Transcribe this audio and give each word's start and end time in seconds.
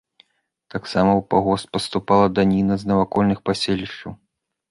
Таксама 0.75 1.11
ў 1.15 1.21
пагост 1.33 1.67
паступала 1.75 2.27
даніна 2.39 2.73
з 2.85 2.91
навакольных 2.93 3.39
паселішчаў. 3.51 4.11